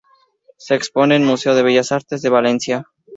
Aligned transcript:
Se 0.57 0.73
expone 0.73 1.15
en 1.15 1.25
Museo 1.25 1.53
de 1.53 1.61
Bellas 1.61 1.91
Artes 1.91 2.23
de 2.23 2.29
Valencia. 2.31 2.87